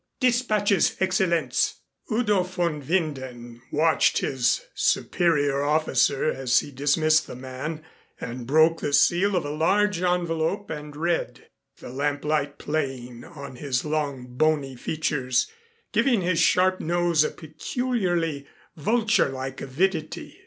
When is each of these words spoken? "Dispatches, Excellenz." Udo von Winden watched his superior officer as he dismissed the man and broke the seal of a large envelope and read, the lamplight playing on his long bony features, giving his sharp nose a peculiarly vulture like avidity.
"Dispatches, 0.19 0.95
Excellenz." 0.99 1.75
Udo 2.11 2.41
von 2.41 2.81
Winden 2.81 3.59
watched 3.71 4.17
his 4.17 4.61
superior 4.73 5.61
officer 5.61 6.23
as 6.31 6.57
he 6.57 6.71
dismissed 6.71 7.27
the 7.27 7.35
man 7.35 7.83
and 8.19 8.47
broke 8.47 8.81
the 8.81 8.93
seal 8.93 9.35
of 9.35 9.45
a 9.45 9.51
large 9.51 10.01
envelope 10.01 10.71
and 10.71 10.95
read, 10.95 11.49
the 11.77 11.89
lamplight 11.89 12.57
playing 12.57 13.23
on 13.23 13.57
his 13.57 13.85
long 13.85 14.25
bony 14.25 14.75
features, 14.75 15.47
giving 15.93 16.21
his 16.21 16.39
sharp 16.39 16.79
nose 16.81 17.23
a 17.23 17.29
peculiarly 17.29 18.47
vulture 18.75 19.29
like 19.29 19.61
avidity. 19.61 20.39